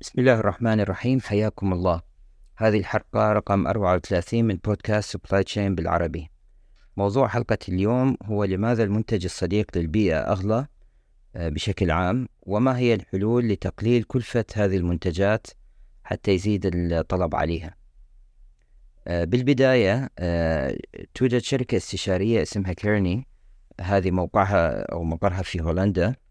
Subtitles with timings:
[0.00, 1.20] بسم الله الرحمن الرحيم.
[1.20, 2.00] حياكم الله.
[2.56, 6.30] هذه الحلقة رقم 34 من بودكاست supply chain بالعربي.
[6.96, 10.66] موضوع حلقة اليوم هو لماذا المنتج الصديق للبيئة أغلى
[11.36, 15.46] آه، بشكل عام وما هي الحلول لتقليل كلفة هذه المنتجات
[16.04, 17.76] حتى يزيد الطلب عليها.
[19.06, 20.78] آه، بالبداية آه،
[21.14, 23.26] توجد شركة استشارية اسمها كيرني
[23.80, 26.25] هذه موقعها أو مقرها في هولندا.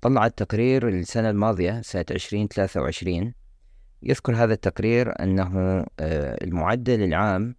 [0.00, 3.32] طلعت تقرير السنة الماضية سنة 2023
[4.02, 7.54] يذكر هذا التقرير أنه المعدل العام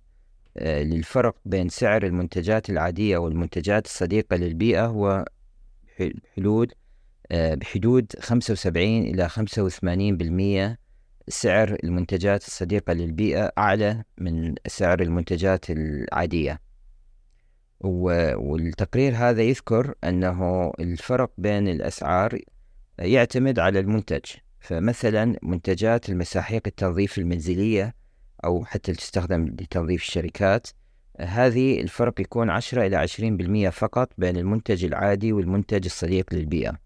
[0.61, 5.25] للفرق بين سعر المنتجات العادية والمنتجات الصديقة للبيئة هو
[7.31, 10.77] آه، بحدود 75 إلى 85%
[11.27, 16.59] سعر المنتجات الصديقة للبيئة أعلى من سعر المنتجات العادية.
[17.81, 22.39] والتقرير هذا يذكر أنه الفرق بين الأسعار
[22.99, 24.25] يعتمد على المنتج.
[24.59, 27.95] فمثلا منتجات المساحيق التنظيف المنزلية
[28.45, 30.67] أو حتى تستخدم لتنظيف الشركات
[31.19, 33.07] هذه الفرق يكون 10 إلى
[33.67, 36.77] 20% فقط بين المنتج العادي والمنتج الصديق للبيئة.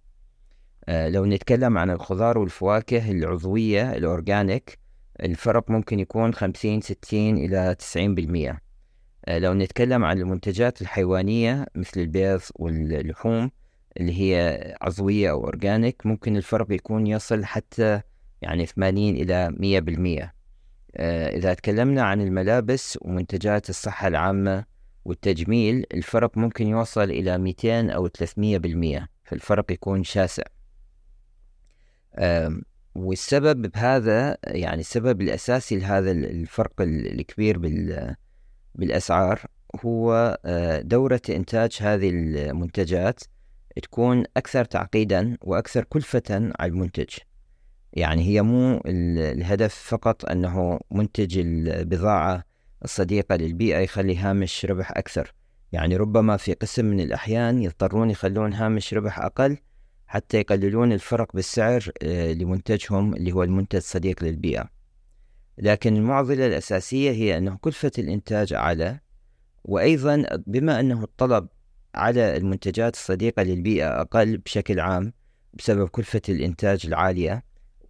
[0.90, 4.80] آه، لو نتكلم عن الخضار والفواكه العضوية الأورجانيك
[5.20, 8.60] الفرق ممكن يكون 50 60 إلى 90% آه،
[9.28, 13.52] لو نتكلم عن المنتجات الحيوانية مثل البيض واللحوم
[13.98, 18.02] اللي هي عضوية أو أورجانيك ممكن الفرق يكون يصل حتى
[18.42, 19.50] يعني 80 إلى
[20.28, 20.32] 100%
[20.96, 24.66] آه، إذا تكلمنا عن الملابس ومنتجات الصحة العامة
[25.06, 30.44] والتجميل الفرق ممكن يوصل إلى 200 أو 300% فالفرق يكون شاسع.
[32.96, 37.58] والسبب بهذا يعني السبب الأساسي لهذا الفرق الكبير
[38.76, 39.42] بالأسعار
[39.86, 43.24] هو آه، دورة إنتاج هذه المنتجات
[43.84, 47.10] تكون أكثر تعقيدا وأكثر كلفة على المنتج.
[47.94, 52.44] يعني هي مو الهدف فقط أنه منتج البضاعة
[52.84, 55.34] الصديقة للبيئة يخلي هامش ربح أكثر.
[55.72, 59.58] يعني ربما في قسم من الأحيان يضطرون يخلون هامش ربح أقل
[60.08, 64.81] حتى يقللون الفرق بالسعر آه، لمنتجهم اللي هو المنتج الصديق للبيئة.
[65.58, 69.00] لكن المعضلة الأساسية هي أنه كلفة الإنتاج أعلى
[69.64, 71.48] وأيضا بما أنه الطلب
[71.96, 75.14] على المنتجات الصديقة للبيئة أقل بشكل عام
[75.54, 77.44] بسبب كلفة الإنتاج العالية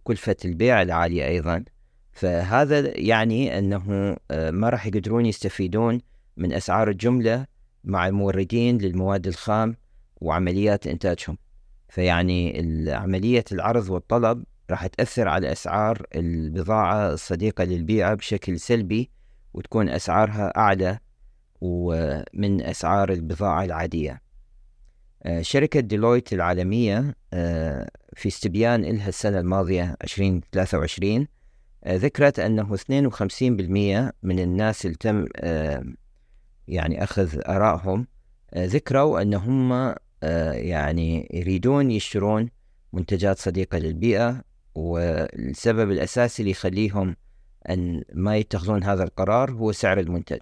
[0.04, 1.64] كلفة البيع العالية أيضا.
[2.12, 6.00] فهذا يعني أنه آه، ما راح يقدرون يستفيدون
[6.36, 7.46] من أسعار الجملة
[7.84, 9.76] مع الموردين للمواد الخام
[10.20, 11.38] وعمليات إنتاجهم.
[11.88, 19.10] فيعني عملية العرض والطلب راح تأثر على أسعار البضاعة الصديقة للبيئة بشكل سلبي
[19.54, 20.98] وتكون أسعارها أعلى
[21.60, 24.22] ومن أسعار البضاعة العادية.
[25.22, 31.28] آه، شركة ديلويت العالمية آه، في استبيان إلها السنة الماضية 2023
[31.84, 35.26] آه، ذكرت أنه 52% من الناس اللي تم
[36.68, 38.06] يعني أخذ آرائهم
[38.56, 39.94] ذكروا أن هم
[40.52, 42.48] يعني يريدون يشترون
[42.92, 44.42] منتجات صديقة للبيئة
[44.74, 47.16] والسبب الأساسي اللي يخليهم
[47.70, 50.40] أن ما يتخذون هذا القرار هو سعر المنتج.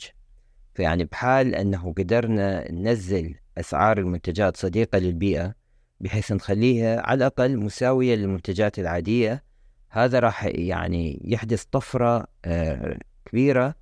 [0.74, 5.54] فيعني بحال أنه قدرنا ننزل أسعار المنتجات صديقة للبيئة
[6.00, 9.44] بحيث نخليها على الأقل مساوية للمنتجات العادية
[9.88, 13.74] هذا راح يعني يحدث طفرة آه، كبيرة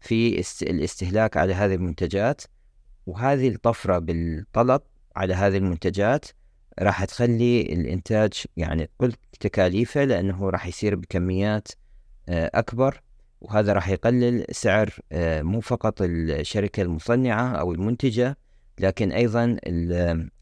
[0.00, 2.42] في الاستهلاك على هذه المنتجات.
[3.06, 4.82] وهذه الطفرة بالطلب
[5.16, 6.26] على هذه المنتجات
[6.78, 11.68] راح تخلي الإنتاج يعني تقل تكاليفه لأنه راح يصير بكميات
[12.28, 13.02] آه، أكبر
[13.40, 18.38] وهذا راح يقلل سعر آه، مو فقط الشركة المصنعة أو المنتجة
[18.78, 19.56] لكن أيضا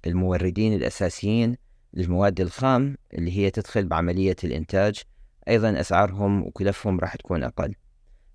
[0.07, 1.57] الموردين الأساسيين
[1.95, 5.03] للمواد الخام اللي هي تدخل بعملية الإنتاج.
[5.49, 7.75] أيضا أسعارهم وكلفهم راح تكون أقل.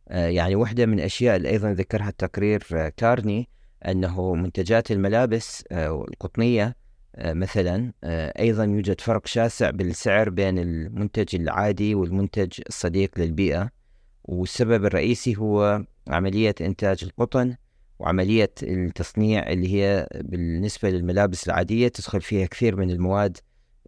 [0.09, 3.49] آه، يعني واحدة من الأشياء اللي أيضا ذكرها التقرير كارني
[3.87, 6.75] أنه منتجات الملابس القطنية
[7.17, 7.93] مثلا
[8.39, 13.69] أيضا يوجد فرق شاسع بالسعر بين المنتج العادي والمنتج الصديق للبيئة.
[14.23, 17.55] والسبب الرئيسي هو عملية إنتاج القطن
[17.99, 21.87] وعملية التصنيع اللي هي بالنسبة للملابس العادية.
[21.87, 23.37] تدخل فيها كثير من المواد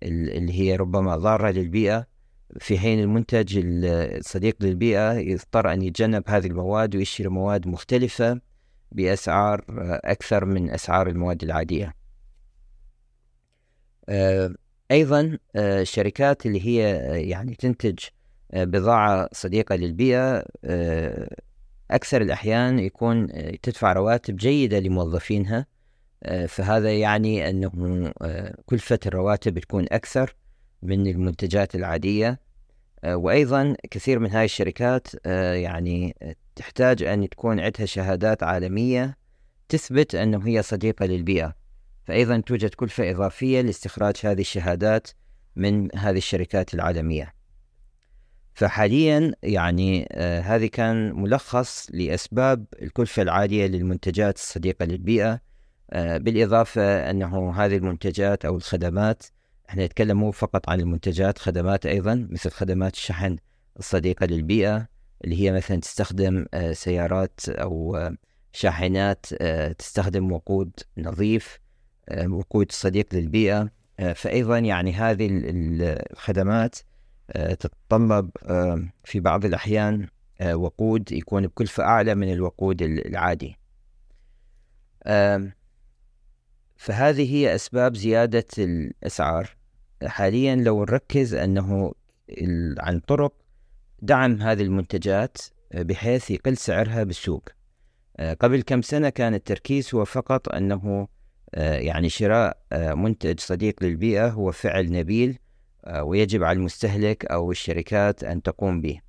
[0.03, 2.11] اللي هي ربما ضارة للبيئة.
[2.59, 8.41] في حين المنتج الصديق للبيئة يضطر أن يتجنب هذه المواد ويشتري مواد مختلفة
[8.91, 9.65] بأسعار
[10.05, 12.00] أكثر من أسعار المواد العادية.
[14.11, 14.53] آه،
[15.55, 17.99] الشركات آه، اللي هي آه، يعني تنتج
[18.53, 20.45] بضاعة صديقة للبيئة
[21.91, 23.27] أكثر الأحيان يكون
[23.61, 25.65] تدفع رواتب جيدة لموظفينها
[26.47, 27.71] فهذا يعني أنه
[28.65, 30.35] كلفة الرواتب تكون أكثر
[30.83, 32.39] من المنتجات العادية.
[33.05, 36.15] وأيضا كثير من هاي الشركات يعني
[36.55, 39.17] تحتاج أن تكون عندها شهادات عالمية
[39.69, 41.60] تثبت أنه هي صديقة للبيئة.
[42.11, 45.07] فأيضا توجد كلفة إضافية لاستخراج هذه الشهادات
[45.55, 47.33] من هذه الشركات العالمية.
[48.53, 55.41] فحاليا يعني آه هذه كان ملخص لأسباب الكلفة العالية للمنتجات الصديقة للبيئة.
[55.91, 59.23] آه بالإضافة أنه هذه المنتجات أو الخدمات
[59.69, 63.37] إحنا نتكلم مو فقط عن المنتجات خدمات أيضا مثل خدمات الشحن
[63.79, 64.87] الصديقة للبيئة
[65.23, 68.15] اللي هي مثلا تستخدم آه سيارات أو آه،
[68.53, 71.61] شاحنات آه، تستخدم وقود نظيف.
[72.27, 73.69] وقود صديق للبيئة.
[74.15, 76.75] فأيضا يعني هذه الخدمات
[77.31, 80.07] آه، تتطلب آه، في بعض الأحيان
[80.41, 83.57] آه، وقود يكون بكلفة أعلى من الوقود العادي.
[86.75, 89.49] فهذه هي أسباب زيادة الأسعار.
[90.05, 91.93] حاليا لو نركز أنه
[92.79, 93.33] عن طرق
[94.01, 95.37] دعم هذه المنتجات
[95.73, 97.49] بحيث يقل سعرها بالسوق.
[98.19, 101.07] قبل كم سنة كان التركيز هو فقط أنه
[101.53, 105.37] يعني شراء منتج صديق للبيئة هو فعل نبيل
[105.85, 108.99] آه، ويجب على المستهلك أو الشركات أن تقوم به.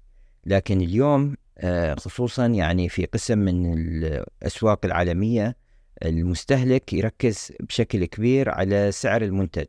[0.47, 5.57] لكن اليوم آه، خصوصا يعني في قسم من الأسواق العالمية
[6.03, 9.69] المستهلك يركز بشكل كبير على سعر المنتج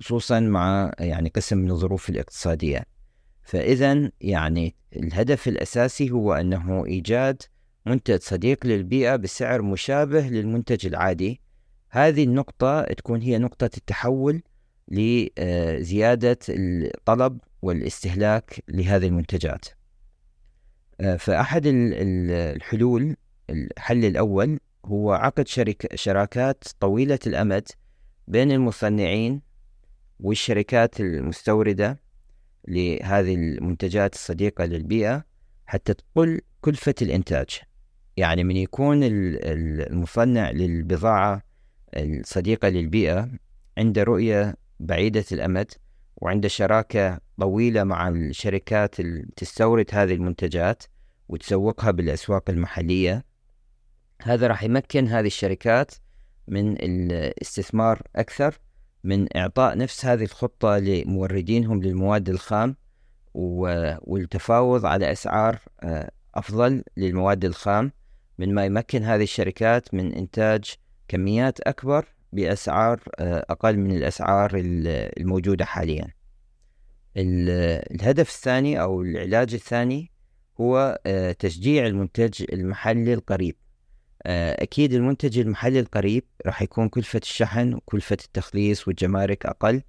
[0.00, 2.84] خصوصا مع يعني قسم من الظروف الاقتصادية.
[3.42, 7.42] فإذا يعني الهدف الأساسي هو أنه إيجاد
[7.86, 11.40] منتج صديق للبيئة بسعر مشابه للمنتج العادي
[11.90, 14.42] هذه النقطة تكون هي نقطة التحول
[14.88, 19.64] لزيادة الطلب والاستهلاك لهذه المنتجات.
[21.00, 23.16] آه، فأحد الحلول
[23.50, 27.68] الحل الأول هو عقد شركة شراكات طويلة الأمد
[28.28, 29.40] بين المصنعين
[30.20, 32.00] والشركات المستوردة
[32.68, 35.24] لهذه المنتجات الصديقة للبيئة
[35.66, 37.60] حتى تقل كلفة الإنتاج.
[38.16, 41.47] يعني من يكون المصنع للبضاعة
[41.96, 43.28] الصديقة للبيئة
[43.78, 45.72] عنده رؤية بعيدة الأمد
[46.16, 50.82] وعنده شراكة طويلة مع الشركات اللي تستورد هذه المنتجات
[51.28, 53.24] وتسوقها بالأسواق المحلية.
[54.22, 55.94] هذا راح يمكن هذه الشركات
[56.48, 58.58] من الاستثمار أكثر
[59.04, 62.76] من إعطاء نفس هذه الخطة لموردينهم للمواد الخام
[63.34, 67.92] والتفاوض على أسعار آه، أفضل للمواد الخام.
[68.38, 70.74] من ما يمكن هذه الشركات من إنتاج
[71.08, 76.08] كميات أكبر بأسعار آه، أقل من الأسعار الموجودة حاليا.
[77.16, 80.10] الهدف الثاني أو العلاج الثاني
[80.60, 83.56] هو آه، تشجيع المنتج المحلي القريب.
[84.22, 89.82] آه، أكيد المنتج المحلي القريب راح يكون كلفة الشحن وكلفة التخليص والجمارك أقل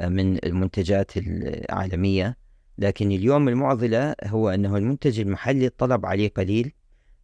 [0.00, 2.36] من المنتجات العالمية.
[2.78, 6.72] لكن اليوم المعضلة هو أنه المنتج المحلي الطلب عليه قليل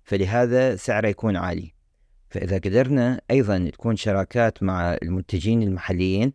[0.05, 1.78] فلهذا سعره يكون عالي.
[2.31, 6.33] فإذا قدرنا أيضا تكون شراكات مع المنتجين المحليين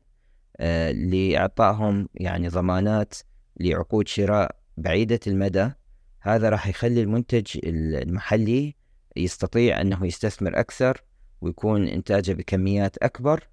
[0.57, 3.13] آه لإعطائهم يعني ضمانات
[3.59, 5.69] لعقود شراء بعيدة المدى
[6.19, 8.75] هذا راح يخلي المنتج المحلي
[9.15, 11.03] يستطيع أنه يستثمر أكثر
[11.41, 13.47] ويكون إنتاجه بكميات أكبر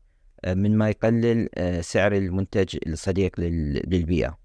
[0.44, 4.38] آه من ما يقلل آه سعر المنتج الصديق للبيئة.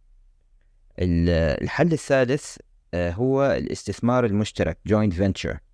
[1.00, 2.58] الحل الثالث
[2.96, 5.65] هو الاستثمار المشترك joint venture.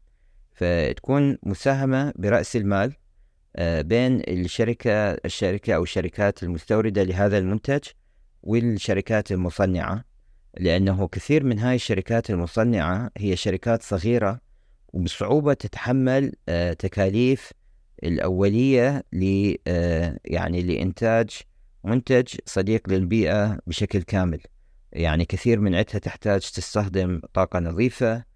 [0.62, 2.94] فتكون مساهمة برأس المال
[3.56, 7.84] آه، بين الشركة الشركة أو الشركات المستوردة لهذا المنتج
[8.44, 10.06] والشركات المصنعة
[10.58, 14.39] لأنه كثير من هاي الشركات المصنعة هي شركات صغيرة
[14.88, 17.51] وبصعوبة تتحمل آه، تكاليف
[18.03, 21.30] الأولية ل آه، يعني لإنتاج
[21.84, 24.39] منتج صديق للبيئة بشكل كامل.
[24.94, 28.31] يعني كثير من عدها تحتاج تستخدم طاقة نظيفة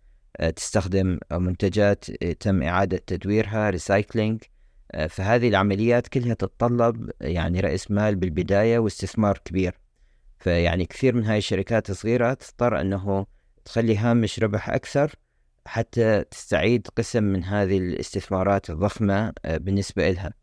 [0.55, 4.43] تستخدم منتجات آه، تم إعادة تدويرها ريسايكلينج
[4.91, 9.79] آه، فهذه العمليات كلها تتطلب يعني رأس مال بالبداية واستثمار كبير.
[10.39, 13.25] فيعني كثير من هاي الشركات الصغيرة تضطر أنه
[13.65, 15.15] تخلي هامش ربح أكثر
[15.65, 20.33] حتى تستعيد قسم من هذه الاستثمارات الضخمة بالنسبة لها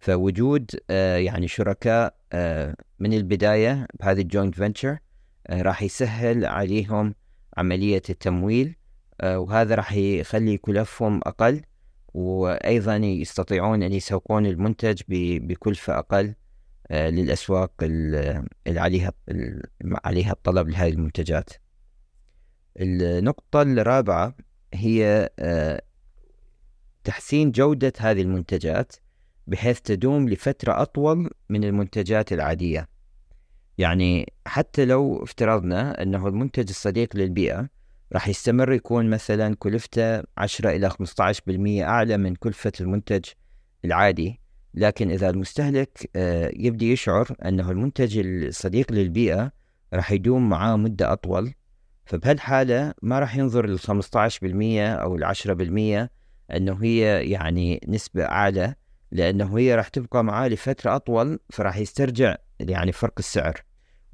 [0.00, 0.70] فوجود
[1.16, 2.16] يعني شركاء
[2.98, 4.98] من البداية بهذه الجوينت فينتشر
[5.50, 7.14] راح يسهل عليهم
[7.56, 8.68] عملية التمويل.
[8.68, 8.83] آه،
[9.22, 11.62] وهذا راح يخلي كلفهم أقل
[12.14, 16.34] وأيضا يستطيعون أن يسوقون المنتج بكلفة أقل
[16.90, 19.12] آه، للأسواق اللي عليها
[20.04, 21.50] عليها الطلب لهذه المنتجات.
[22.76, 24.34] النقطة الرابعة
[24.74, 25.82] هي آه،
[27.04, 28.92] تحسين جودة هذه المنتجات
[29.46, 32.88] بحيث تدوم لفترة أطول من المنتجات العادية.
[33.78, 37.68] يعني حتى لو افترضنا أنه المنتج الصديق للبيئة
[38.14, 43.24] راح يستمر يكون مثلا كلفته 10 إلى 15% أعلى من كلفة المنتج
[43.84, 44.40] العادي.
[44.74, 49.52] لكن إذا المستهلك آه، يبدي يشعر أنه المنتج الصديق للبيئة
[49.94, 51.54] راح يدوم معاه مدة أطول.
[52.04, 53.84] فبهالحالة ما راح ينظر لل 15%
[55.02, 56.10] أو ال 10%
[56.56, 58.74] أنه هي يعني نسبة أعلى
[59.12, 63.64] لأنه هي راح تبقى معاه لفترة أطول فراح يسترجع يعني فرق السعر.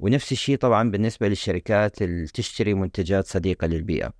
[0.01, 4.13] ونفس الشيء طبعا بالنسبة للشركات اللي تشتري منتجات صديقة للبيئة.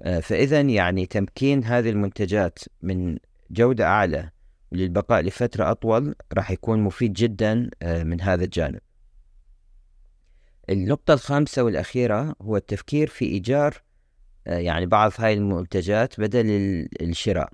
[0.00, 3.18] آه، فإذا يعني تمكين هذه المنتجات من
[3.50, 4.30] جودة أعلى
[4.72, 8.80] للبقاء لفترة أطول راح يكون مفيد جدا آه، من هذا الجانب.
[10.70, 13.82] النقطة الخامسة والأخيرة هو التفكير في إيجار
[14.46, 16.46] آه، يعني بعض هاي المنتجات بدل
[17.00, 17.52] الشراء.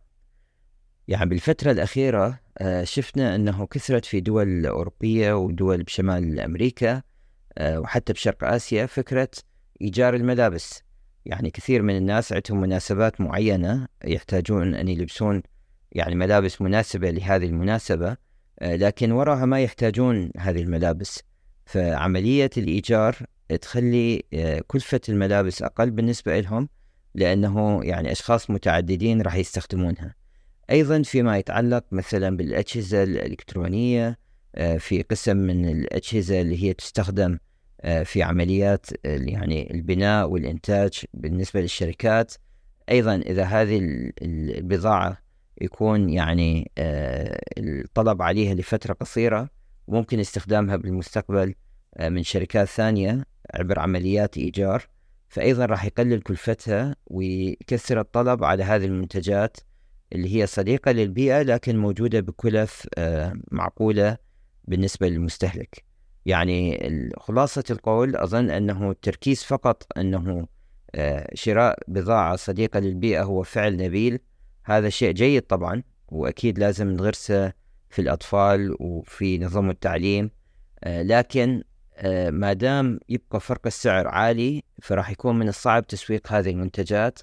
[1.09, 2.41] يعني بالفترة الأخيرة
[2.83, 7.03] شفنا أنه كثرت في دول أوروبية ودول بشمال أمريكا
[7.61, 9.29] وحتى بشرق آسيا فكرة
[9.81, 10.83] إيجار الملابس.
[11.27, 15.43] يعني كثير من الناس عندهم مناسبات معينة يحتاجون أن يلبسون
[15.93, 18.17] يعني ملابس مناسبة لهذه المناسبة
[18.61, 21.23] آه، لكن وراها ما يحتاجون هذه الملابس.
[21.67, 23.17] فعملية الإيجار
[23.61, 26.69] تخلي آه، كلفة الملابس أقل بالنسبة لهم
[27.15, 30.15] لأنه يعني أشخاص متعددين راح يستخدمونها.
[30.71, 34.19] أيضا فيما يتعلق مثلا بالأجهزة الإلكترونية
[34.55, 37.39] آه، في قسم من الأجهزة اللي هي تستخدم
[38.05, 42.35] في عمليات يعني البناء والإنتاج بالنسبة للشركات.
[42.91, 43.81] أيضا إذا هذه
[44.23, 45.19] البضاعة
[45.61, 49.49] يكون يعني آه، الطلب عليها لفترة قصيرة
[49.87, 51.55] وممكن استخدامها بالمستقبل
[51.97, 54.89] آه، من شركات ثانية عبر عمليات إيجار.
[55.29, 59.57] فأيضا راح يقلل كلفتها ويكثر الطلب على هذه المنتجات
[60.13, 64.17] اللي هي صديقة للبيئة لكن موجودة بكلف آه، معقولة
[64.65, 65.90] بالنسبة للمستهلك.
[66.27, 70.47] يعني خلاصة القول أظن أنه التركيز فقط أنه
[71.35, 74.19] شراء بضاعة صديقة للبيئة هو فعل نبيل.
[74.65, 77.53] هذا شيء جيد طبعا وأكيد لازم نغرسه
[77.91, 80.31] في الأطفال وفي نظام التعليم
[80.85, 81.63] آه، لكن
[81.95, 87.19] آه، ما دام يبقى فرق السعر عالي فراح يكون من الصعب تسويق هذه المنتجات.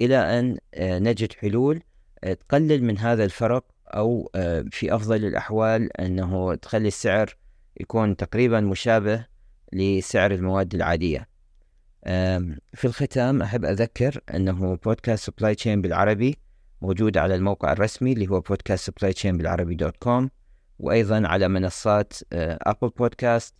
[0.00, 1.82] إلى أن آه، نجد حلول
[2.22, 4.30] تقلل من هذا الفرق أو
[4.70, 7.36] في أفضل الأحوال أنه تخلي السعر
[7.80, 9.26] يكون تقريبا مشابه
[9.72, 11.28] لسعر المواد العادية.
[12.74, 16.38] في الختام أحب أذكر أنه بودكاست سبلاي تشين بالعربي
[16.82, 20.30] موجود على الموقع الرسمي اللي هو بودكاست supply chain بالعربي dot com
[20.78, 23.54] وأيضا على منصات Apple Podcast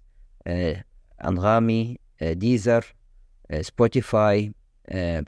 [1.25, 2.94] أنغامي Deezer
[3.61, 4.54] Spotify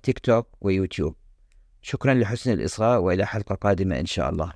[0.03, 1.17] تيك توك ويوتيوب.
[1.83, 4.53] شكرا لحسن الإصغاء وإلى حلقة قادمة إن شاء الله.